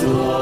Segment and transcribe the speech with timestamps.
[0.00, 0.39] 希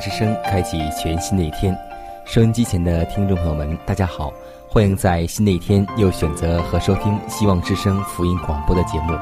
[0.00, 1.76] 之声开启全新的一天，
[2.24, 4.32] 收音机前的听众朋友们，大家好，
[4.66, 9.12] 欢迎在新的一天又选择和收听希望之声福音广播的节目。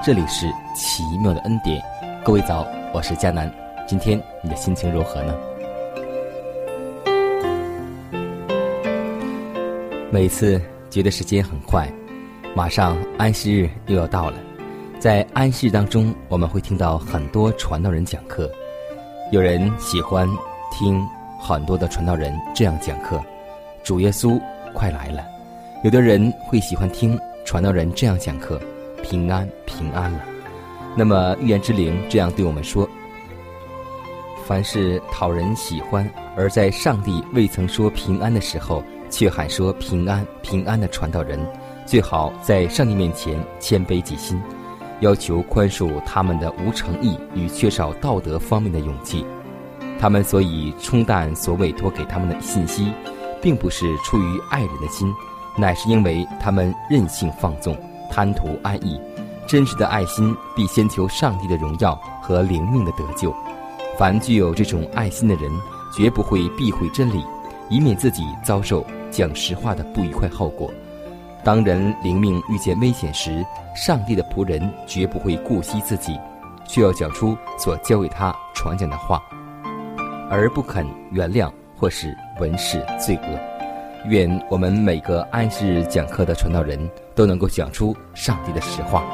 [0.00, 1.82] 这里是奇妙的恩典，
[2.24, 2.64] 各位早，
[2.94, 3.52] 我是佳南。
[3.84, 5.34] 今天你的心情如何呢？
[10.12, 11.88] 每次觉得时间很快，
[12.54, 14.36] 马上安息日又要到了，
[15.00, 18.48] 在安息日当中，我们会听到很多传道人讲课。
[19.30, 20.26] 有人喜欢
[20.70, 21.06] 听
[21.38, 23.20] 很多的传道人这样讲课，
[23.84, 24.40] 主耶稣
[24.72, 25.22] 快来了；
[25.84, 28.58] 有的人会喜欢听传道人这样讲课，
[29.02, 30.20] 平安平安了。
[30.96, 32.88] 那么预言之灵这样对我们说：
[34.46, 41.38] 凡是讨人喜欢，而在上帝未曾说平安的时候，却喊说平安平安的传道人，
[41.84, 44.40] 最好在上帝面前谦卑己心。
[45.00, 49.24] 要求宽恕他们的无诚意与缺少道德方面的勇气，
[49.98, 52.92] 他们所以冲淡所委托给他们的信息，
[53.40, 55.08] 并不是出于爱人的心，
[55.56, 57.76] 乃是因为他们任性放纵，
[58.10, 59.00] 贪图安逸。
[59.46, 63.34] 真实的爱心必先求上帝的荣耀和灵命的得救。
[63.96, 65.50] 凡具有这种爱心的人，
[65.96, 67.24] 绝不会避讳真理，
[67.70, 70.70] 以免自己遭受讲实话的不愉快后果。
[71.44, 73.44] 当人灵命遇见危险时，
[73.74, 76.18] 上帝的仆人绝不会顾惜自己，
[76.66, 79.22] 却要讲出所教给他传讲的话，
[80.28, 83.38] 而不肯原谅或是文饰罪恶。
[84.08, 86.78] 愿我们每个安息日讲课的传道人
[87.14, 89.04] 都能够讲出上帝的实话，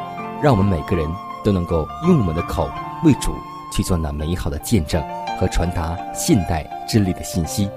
[0.43, 1.07] 让我们每个人
[1.45, 2.69] 都能够用我们的口
[3.05, 3.35] 为主
[3.73, 5.03] 去做那美好的见证
[5.39, 7.69] 和传达现代真理的信息。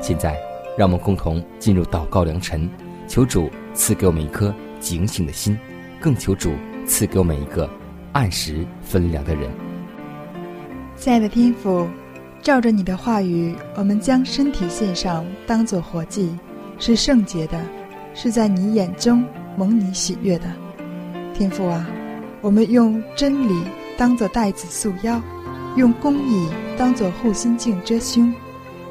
[0.00, 0.36] 现在，
[0.76, 2.68] 让我们共同进入祷告良辰，
[3.12, 3.50] 求主。
[3.74, 5.58] 赐给我们一颗警醒的心，
[6.00, 6.52] 更求主
[6.86, 7.68] 赐给我们一个
[8.12, 9.50] 按时分粮的人。
[10.96, 11.86] 亲爱的天父，
[12.42, 16.34] 照着你的话语，我们将身体献上，当作活祭，
[16.78, 17.60] 是圣洁的，
[18.14, 19.22] 是在你眼中
[19.56, 20.46] 蒙你喜悦的。
[21.34, 21.86] 天父啊，
[22.40, 23.62] 我们用真理
[23.98, 25.20] 当作带子束腰，
[25.76, 26.46] 用公义
[26.78, 28.32] 当作护心镜遮胸，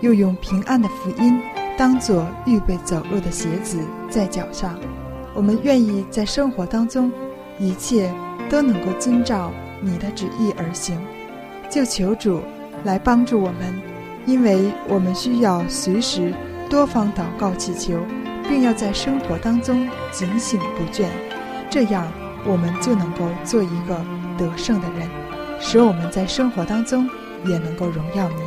[0.01, 1.39] 又用平安的福音。
[1.77, 3.79] 当做预备走路的鞋子
[4.11, 4.77] 在脚上，
[5.33, 7.09] 我们愿意在生活当中，
[7.57, 8.13] 一切
[8.49, 9.51] 都能够遵照
[9.81, 10.99] 你的旨意而行。
[11.69, 12.41] 就求主
[12.83, 13.81] 来帮助我们，
[14.25, 16.33] 因为我们需要随时
[16.69, 17.97] 多方祷告祈求，
[18.49, 21.05] 并要在生活当中警醒不倦，
[21.69, 22.05] 这样
[22.45, 23.95] 我们就能够做一个
[24.37, 25.07] 得胜的人，
[25.61, 27.09] 使我们在生活当中
[27.45, 28.41] 也能够荣耀你。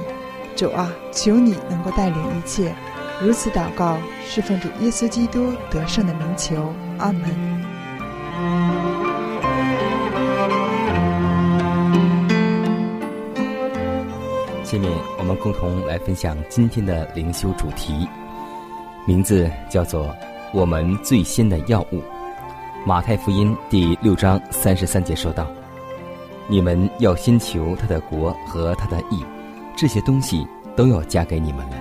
[0.55, 2.75] 主啊，求你能够带领一切。
[3.23, 3.97] 如此祷告，
[4.27, 7.23] 侍奉主耶稣基督得胜的名求，阿门。
[14.63, 18.07] 下面我们共同来分享今天的灵修主题，
[19.07, 20.15] 名字叫做
[20.53, 22.03] “我们最先的药物”。
[22.85, 25.47] 马太福音第六章三十三节说道
[26.49, 29.25] ：“你们要先求他的国和他的义，
[29.77, 30.47] 这些东西
[30.77, 31.77] 都要加给你们了。”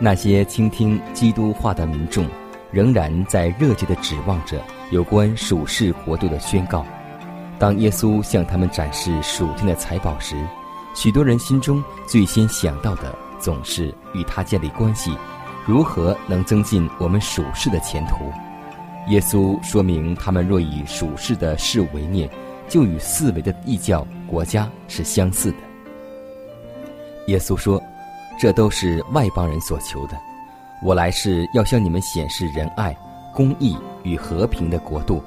[0.00, 2.26] 那些倾听基督话的民众，
[2.70, 6.86] 仍然在热切地指望着有关属世国度的宣告。
[7.58, 10.36] 当耶稣向他们展示属天的财宝时，
[10.94, 15.12] 许多人心中最先想到的总是与他建立关系，
[15.66, 18.32] 如何能增进我们属世的前途。
[19.08, 22.30] 耶稣说明，他们若以属世的事为念，
[22.68, 25.58] 就与四维的异教国家是相似的。
[27.26, 27.82] 耶稣说
[28.38, 30.16] ：“这都是外邦人所求的，
[30.82, 32.96] 我来是要向你们显示仁爱、
[33.34, 35.22] 公义与和平的国度。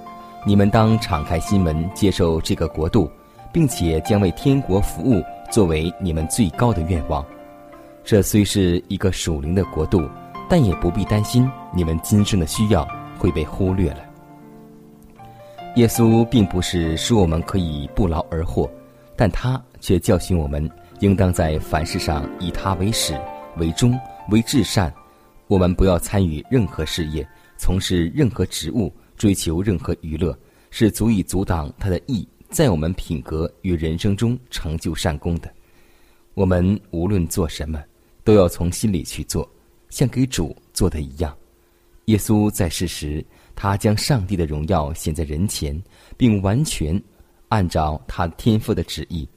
[0.45, 3.09] 你们当敞开心门接受这个国度，
[3.51, 5.21] 并且将为天国服务
[5.51, 7.25] 作为你们最高的愿望。
[8.03, 10.09] 这虽是一个属灵的国度，
[10.49, 12.87] 但也不必担心你们今生的需要。”
[13.21, 13.99] 会被忽略了。
[15.75, 18.67] 耶稣并不是说我们可以不劳而获，
[19.15, 20.67] 但他却教训我们，
[21.01, 23.19] 应当在凡事上以他为始、
[23.57, 23.99] 为终、
[24.29, 24.93] 为至善。
[25.47, 27.27] 我们不要参与任何事业，
[27.57, 30.37] 从事任何职务，追求任何娱乐，
[30.69, 35.51] 是足以阻挡他的意在我们品格与人生中成就善功的。
[36.35, 37.83] 我们无论做什么，
[38.23, 39.49] 都要从心里去做，
[39.89, 41.35] 像给主做的一样。
[42.05, 43.25] 耶稣在世时，
[43.55, 45.81] 他将上帝的荣耀显在人前，
[46.15, 47.01] 并完全
[47.47, 49.27] 按照他天父的旨意，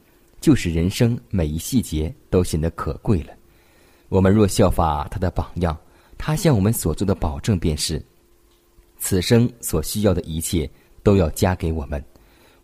[0.44, 3.32] 就是人生每一细节都显得可贵了。
[4.11, 5.75] 我们若效法他的榜样，
[6.19, 8.05] 他向我们所做的保证便是：
[8.99, 10.70] 此生所需要的一切
[11.02, 12.05] 都要加给我们，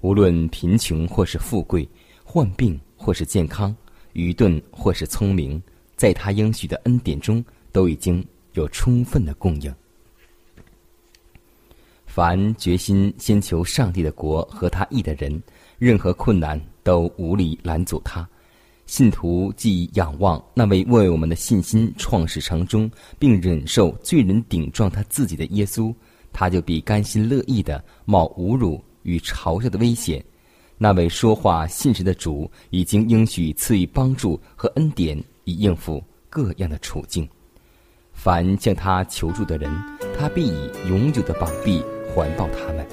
[0.02, 1.88] 无论贫穷或是富贵，
[2.22, 3.74] 患病或是健康，
[4.12, 5.58] 愚钝或是聪明，
[5.96, 7.42] 在他应许的恩典中
[7.72, 8.22] 都已经
[8.52, 9.74] 有充分的供应。
[12.04, 15.42] 凡决心先求上帝的国和他意的人，
[15.78, 18.28] 任何困难都无力拦阻他。
[18.86, 25.94] 信徒既仰望那位为我们的信心创始成终，并忍受罪人顶撞他自己的耶稣，
[26.32, 30.24] 他就必甘心乐意的冒侮辱与嘲笑的危险。
[30.76, 37.28] 那位说话信实的主，已经应许赐予帮助和恩典，以应付各样的处境。
[38.12, 39.70] 凡向他求助的人，
[40.18, 41.82] 他必以永久的膀臂。
[42.12, 42.84] 环抱他们，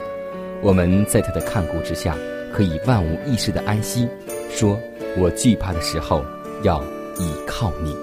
[0.62, 2.16] 我们在他的看顾之下，
[2.57, 4.07] 可以万无一失的安息。
[4.50, 4.80] 说
[5.15, 6.25] 我惧怕的时候，
[6.63, 6.81] 要
[7.19, 7.95] 倚靠你。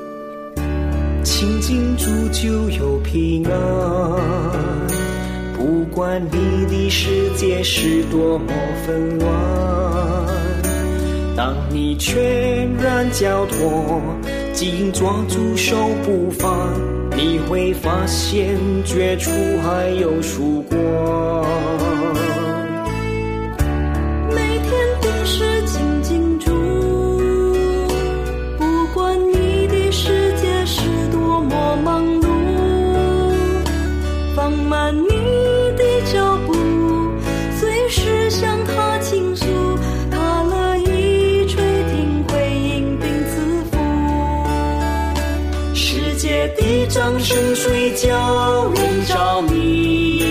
[1.24, 3.52] 亲近主就有平安，
[5.56, 8.46] 不管你的世界是多么
[8.86, 9.28] 纷乱，
[11.36, 14.00] 当你全然交托，
[14.52, 15.74] 紧抓住手
[16.04, 16.70] 不放。
[17.16, 19.32] 你会发现，绝处
[19.64, 21.44] 还有曙光。
[46.86, 50.22] 掌声水叫人着迷，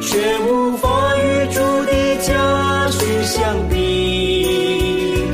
[0.00, 5.24] 却无法与主的家训相比。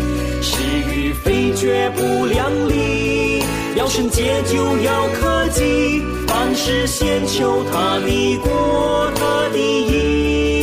[0.40, 3.42] 是与非绝不两立，
[3.76, 10.57] 要圣洁就要克己，凡事先求他的国，他的义。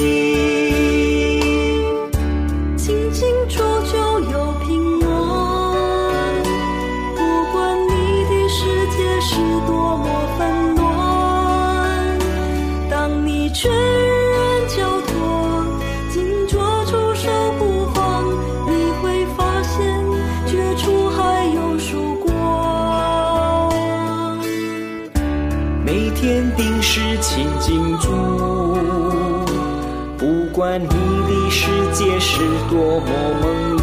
[31.58, 33.08] 世界是多么
[33.42, 33.44] 忙
[33.78, 33.80] 碌，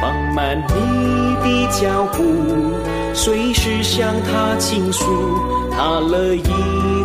[0.00, 2.22] 放慢你的脚步，
[3.12, 5.04] 随时向他倾诉，
[5.72, 6.42] 他乐意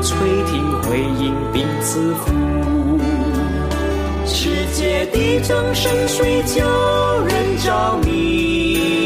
[0.03, 0.15] 垂
[0.51, 2.31] 听回应并赐福。
[4.23, 6.63] 世界的掌声谁叫
[7.25, 9.02] 人着迷，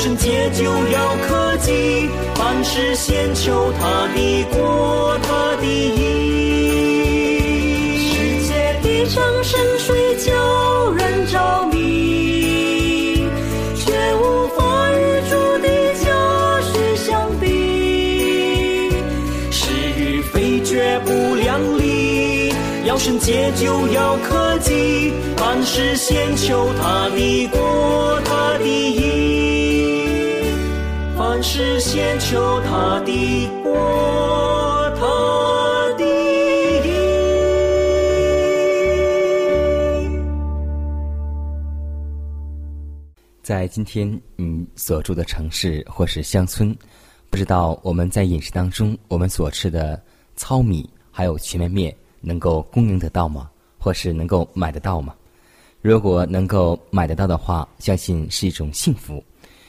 [0.00, 5.98] 要圣洁就要克己，凡事先求他的国，他的义。
[7.98, 13.26] 世界的掌声水叫人着迷，
[13.76, 15.68] 却无法与主的
[16.02, 16.08] 家
[16.62, 17.44] 训相比。
[19.50, 19.60] 是
[19.98, 22.54] 与非绝不两立，
[22.86, 29.09] 要圣洁就要克己，凡事先求他的国，他的义。
[31.42, 33.72] 是先求他的国，
[34.96, 35.06] 他
[35.96, 36.04] 的
[43.42, 46.76] 在今天你所住的城市或是乡村，
[47.30, 50.00] 不知道我们在饮食当中，我们所吃的
[50.36, 53.50] 糙米还有全麦面能够供应得到吗？
[53.78, 55.14] 或是能够买得到吗？
[55.80, 59.24] 如果能够买得到的话，相信是一种幸福，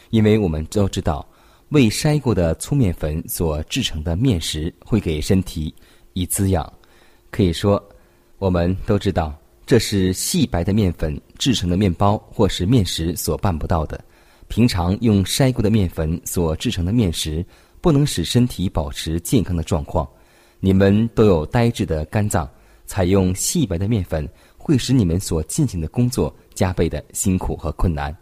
[0.09, 1.25] 因为我们都知道，
[1.71, 5.73] 未筛过的粗面粉所制成的面食会给身体
[6.11, 6.71] 以滋养。
[7.29, 7.81] 可以说，
[8.39, 9.33] 我们都知道。
[9.65, 14.03] 这是细白的面粉制成的面包或是面食所办不到的。
[14.49, 17.45] 平常用筛过的面粉所制成的面食，
[17.79, 20.05] 不能使身体保持健康的状况。
[20.59, 22.49] 你们都有呆滞的肝脏，
[22.85, 28.13] 采用细白的面粉会使你们所进行的工作加倍的辛苦和困难。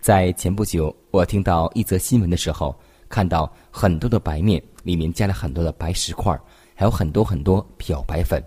[0.00, 2.72] 在前不久，我听到一则新闻的时候，
[3.12, 6.36] 看到很多的白面里面加了很多的白石块，
[6.74, 8.42] 还有很多很多漂白粉。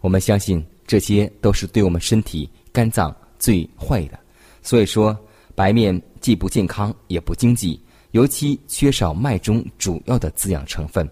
[0.00, 0.64] 我们相信。
[0.86, 4.20] 这些都是对我们身体肝脏最坏的，
[4.60, 5.18] 所以说
[5.54, 7.80] 白面既不健康也不经济，
[8.10, 11.08] 尤其缺少麦中主要的滋养成分。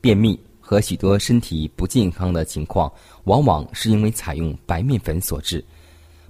[0.00, 2.88] 便秘和许多身体不健康的情况，
[3.24, 5.62] 往往是因为采用白面粉所致。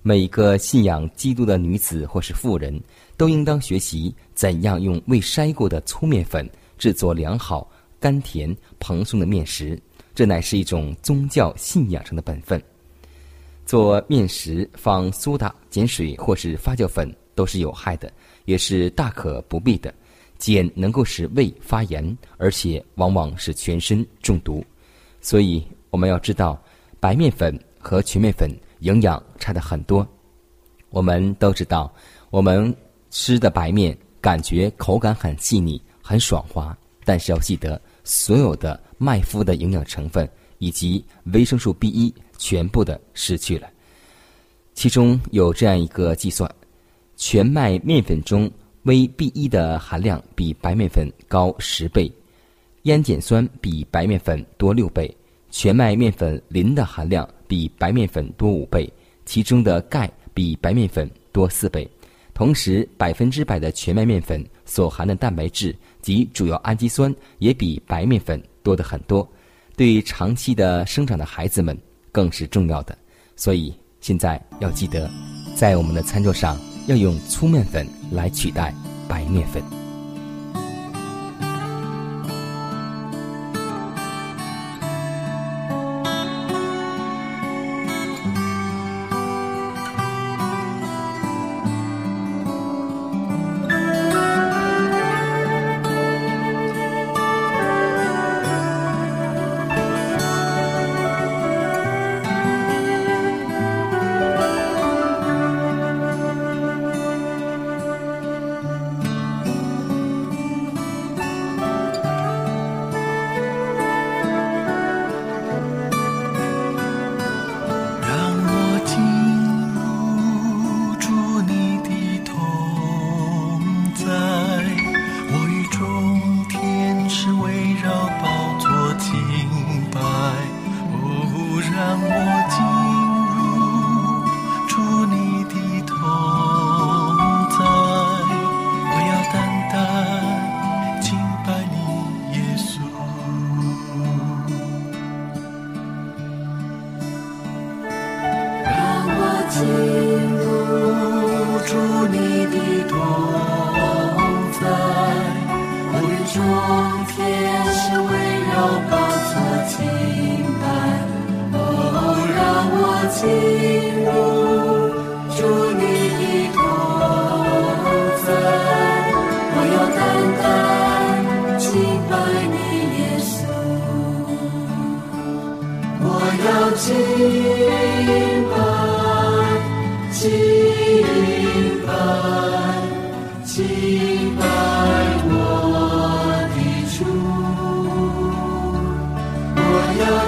[0.00, 2.82] 每一个信仰基督的女子或是妇人，
[3.16, 9.80] 都应当学习怎样用未筛过的粗面粉制作良好、甘甜、蓬松的面食。
[10.14, 12.62] 这乃是一种宗教信仰上的本分。
[13.66, 18.12] 做面食放苏打、碱水或是发酵粉都是有害的，
[18.44, 19.92] 也是大可不必的。
[20.38, 24.62] 碱能够使胃发炎，而且往往使全身中毒。
[25.20, 26.62] 所以我们要知道，
[27.00, 30.06] 白面粉和全面粉营养差的很多。
[30.90, 31.92] 我们都知道，
[32.30, 32.74] 我们
[33.14, 38.78] 吃的白面感觉口感很细腻、很爽滑，但是要记得所有的。
[38.96, 40.26] 麦麸的营养成分
[40.58, 43.68] 以及维生素 B 一全部的失去了。
[44.72, 46.50] 其中有这样一个计算：
[47.16, 48.50] 全麦面粉中
[48.84, 52.10] V B 一的含量比白面粉高十倍，
[52.82, 55.14] 烟碱酸比白面粉多六倍，
[55.50, 58.90] 全麦面粉磷的含量比白面粉多五倍，
[59.26, 61.86] 其中的钙比白面粉多四倍。
[62.34, 68.42] 同时，百分之百的全麦面粉所含的蛋白质及主要氨基酸也比白面粉。
[68.64, 69.30] 多得很多，
[69.76, 71.78] 对长期的生长的孩子们
[72.10, 72.96] 更是重要的。
[73.36, 75.08] 所以现在要记得，
[75.54, 78.74] 在我们的餐桌上要用粗面粉来取代
[79.06, 79.83] 白面粉。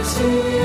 [0.07, 0.56] 在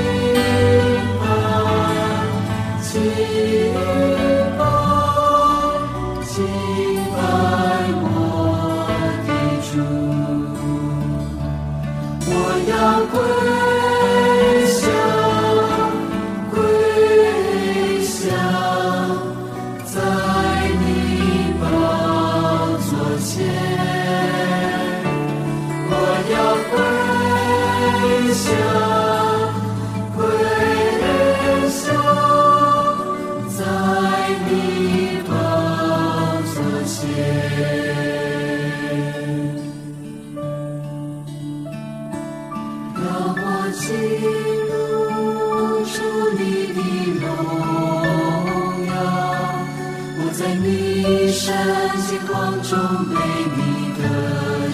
[50.32, 51.54] 在你身
[52.00, 52.70] 心光中
[53.10, 53.14] 被
[53.54, 53.58] 你
[53.98, 54.00] 得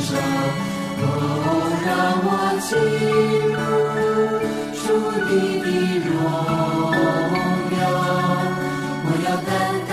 [0.07, 0.11] 着。
[1.01, 1.05] 哦，
[1.85, 1.89] 让
[2.25, 2.29] 我
[2.63, 2.71] 进
[3.53, 3.59] 入
[4.75, 4.81] 主
[5.27, 5.67] 你的
[6.07, 6.09] 荣
[7.77, 7.81] 耀，
[9.05, 9.49] 我要单
[9.89, 9.91] 单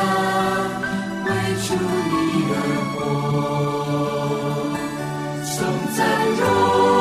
[1.25, 1.27] 为
[1.65, 1.67] 主
[2.09, 2.13] 你
[2.51, 2.53] 而
[2.93, 2.95] 活，
[5.43, 5.53] 颂
[5.95, 5.99] 赞
[6.39, 6.94] 荣。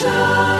[0.00, 0.59] 颂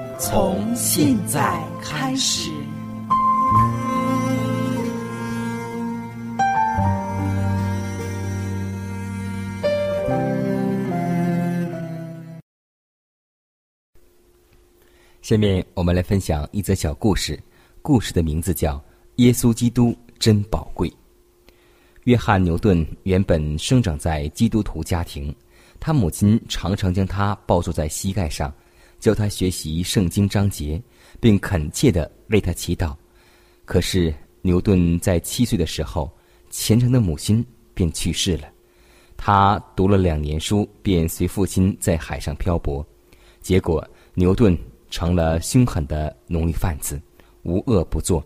[0.21, 2.51] 从现在开始。
[15.23, 17.41] 下面我们来分享一则小故事，
[17.81, 18.75] 故事的名字叫
[19.15, 20.87] 《耶稣基督真宝贵》。
[22.03, 25.35] 约翰·牛顿原本生长在基督徒家庭，
[25.79, 28.53] 他母亲常常将他抱坐在膝盖上，
[29.01, 30.79] 教他学习圣经章节，
[31.19, 32.95] 并恳切地为他祈祷。
[33.65, 36.09] 可是牛顿在七岁的时候，
[36.51, 38.47] 虔诚的母亲便去世了。
[39.17, 42.85] 他读了两年书，便随父亲在海上漂泊，
[43.41, 43.83] 结果
[44.13, 44.55] 牛顿
[44.91, 47.01] 成了凶狠的奴隶贩子，
[47.41, 48.23] 无恶不作。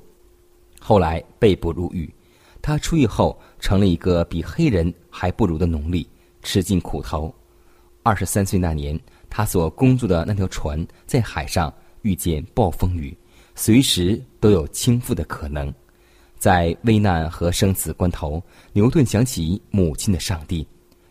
[0.77, 2.13] 后来被捕入狱，
[2.61, 6.05] 他出狱后成了一个比黑人还不如的奴隶，
[6.43, 7.33] 吃尽苦头。
[8.03, 8.99] 二十三岁那年，
[9.37, 13.13] 他所工作的那条船在海上遇见暴风雨，
[13.53, 15.73] 随时都有倾覆的可能。
[16.37, 20.65] 在危难和生死关头，牛顿想起母亲的上帝，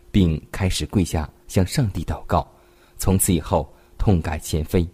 [0.09, 2.51] 并开始跪下向上帝祷告。
[2.97, 4.87] 从此以后，痛改前非。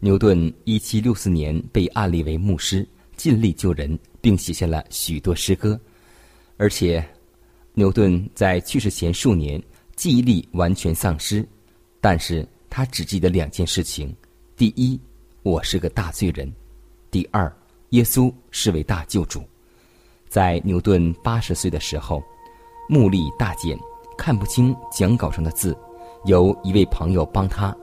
[0.00, 5.80] 牛顿一七六四年被案例为牧师，尽力救人，并写下了许多诗歌。
[6.58, 7.02] 而且，
[7.72, 9.58] 牛顿在去世前数年
[9.96, 11.46] 记忆力完全丧失，
[12.00, 14.14] 但是他只记得两件事情：
[14.56, 14.98] 第一，
[15.42, 16.48] 我是个大罪人；
[17.10, 17.50] 第二，
[17.90, 19.42] 耶稣是位大救主。
[20.28, 22.22] 在牛顿八十岁的时候，
[22.88, 23.78] 目力大减，
[24.18, 25.76] 看不清讲稿上的字。
[26.24, 27.74] 由一位朋友帮他。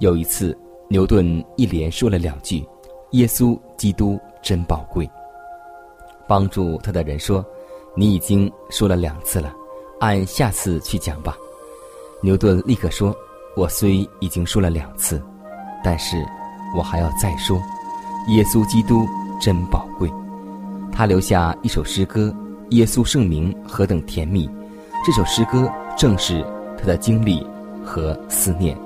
[0.00, 0.56] 有一次，
[0.88, 2.66] 牛顿一连说了两句
[3.12, 5.08] ：“耶稣基督真宝贵。”
[6.26, 7.44] 帮助他的人说
[7.96, 9.54] ：“你已经说了两次了，
[10.00, 11.36] 按下次去讲吧。”
[12.22, 13.14] 牛顿立刻说
[13.56, 15.22] ：“我虽已经说了两次，
[15.84, 16.24] 但是
[16.76, 17.60] 我还要再说，
[18.28, 19.06] 耶稣基督
[19.40, 20.10] 真宝贵。”
[20.92, 22.34] 他留下一首诗歌
[22.70, 24.48] ：“耶稣圣名何等甜蜜。”
[25.04, 26.44] 这首诗歌正是
[26.78, 27.46] 他的经历。
[27.88, 28.76] 和思念，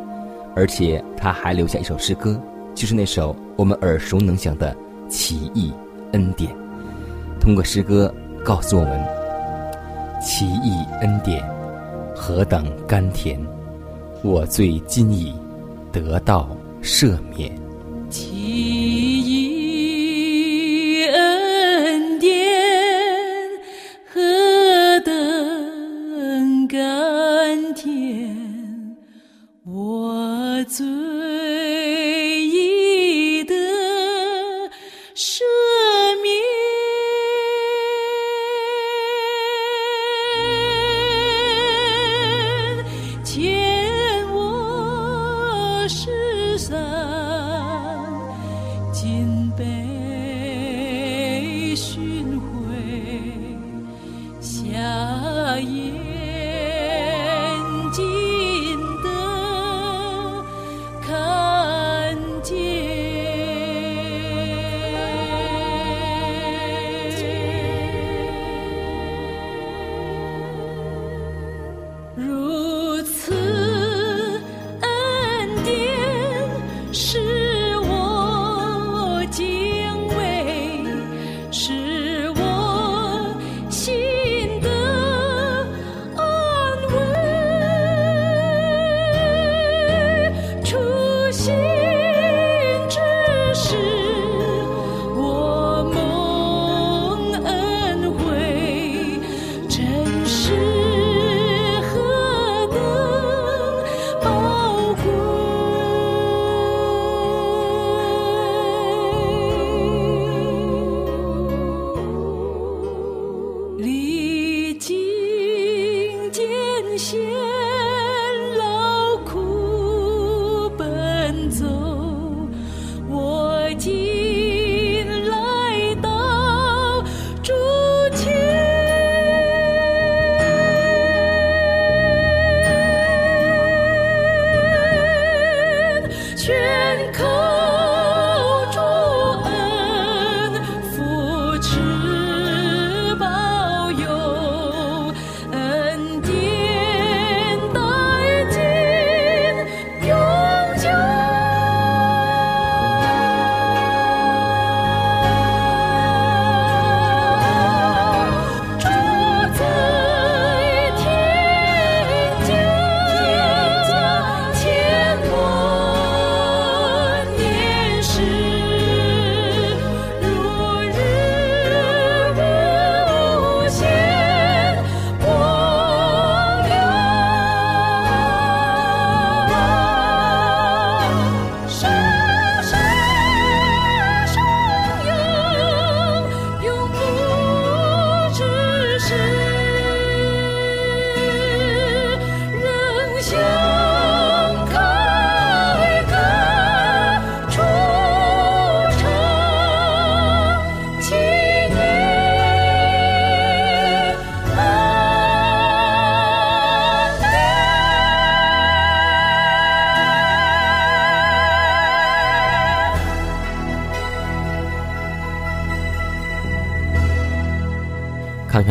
[0.55, 2.39] 而且他还留下一首诗歌，
[2.75, 4.77] 就是那首我们耳熟能详的
[5.09, 5.73] 《奇异
[6.13, 6.53] 恩典》。
[7.41, 9.03] 通过诗歌告诉我们，
[10.21, 11.43] 奇异恩典
[12.15, 13.41] 何等甘甜，
[14.23, 15.35] 我罪今已
[15.91, 16.49] 得道
[16.83, 17.51] 赦免。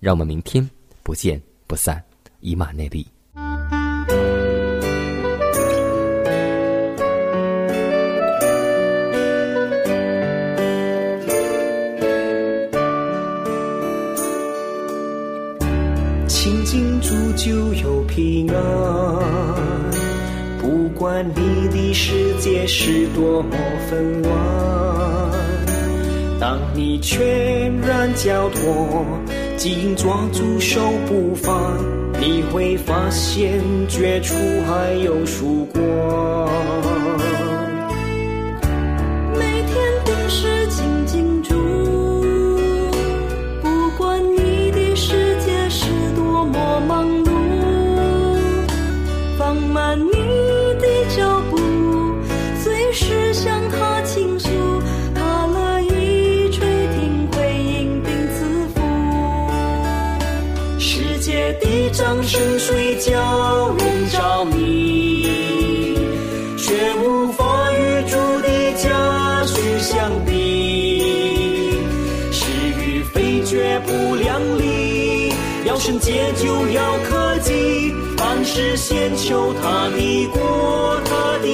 [0.00, 0.68] 让我们明天
[1.02, 2.02] 不见不散，
[2.40, 3.06] 以马内利。
[16.28, 18.62] 亲近主就有平安，
[20.60, 23.56] 不管你的世界是多么
[23.90, 24.30] 纷乱，
[26.38, 29.04] 当你全然交托，
[29.58, 31.76] 紧抓住手不放，
[32.20, 36.48] 你会发现绝处还有曙光。
[62.98, 65.22] 叫人着迷，
[66.56, 71.78] 却无法与主的家许相比。
[72.32, 72.44] 是
[72.76, 75.32] 与非绝不两立，
[75.64, 81.46] 要圣洁就要克己，凡事先求他的国，他的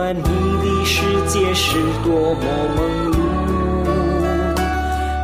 [0.00, 2.42] 管你的世界是多么
[2.74, 2.78] 忙
[3.12, 3.14] 碌，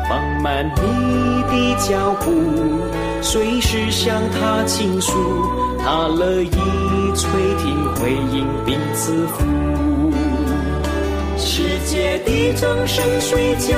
[0.07, 2.31] 放慢你的脚步，
[3.23, 5.15] 随时向他倾诉，
[5.79, 6.51] 他乐意
[7.15, 7.25] 垂
[7.57, 9.47] 听回应并赐福。
[11.39, 13.75] 世界的掌声谁叫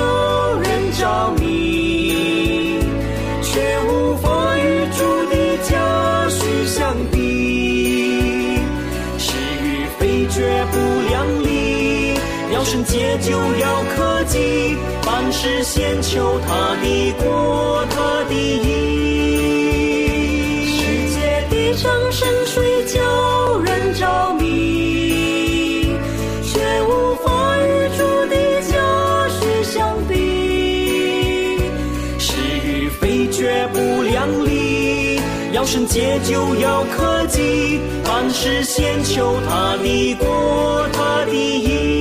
[0.54, 2.27] 人着迷，
[13.08, 18.66] 要圣洁就要克己，凡事先求他的国，他的义。
[20.66, 20.78] 世
[21.14, 21.16] 界
[21.48, 23.00] 的掌声水叫
[23.60, 25.96] 人着迷，
[26.44, 27.26] 却无法
[27.58, 28.72] 与主的家
[29.28, 30.12] 许相比。
[32.18, 32.26] 是
[32.64, 35.20] 与非绝不两立，
[35.52, 41.97] 要圣洁就要克己，凡事先求他的国，他的义。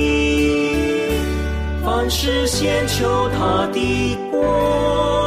[2.20, 5.17] 是先求他的国。